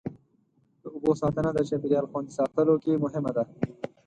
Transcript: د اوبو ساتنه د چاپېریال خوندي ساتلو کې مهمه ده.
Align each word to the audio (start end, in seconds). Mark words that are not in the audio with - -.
د 0.83 0.85
اوبو 0.95 1.11
ساتنه 1.21 1.49
د 1.53 1.59
چاپېریال 1.69 2.05
خوندي 2.11 2.33
ساتلو 2.39 2.73
کې 2.83 3.01
مهمه 3.03 3.31
ده. 3.37 3.43